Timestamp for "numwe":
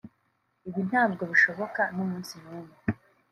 2.41-2.75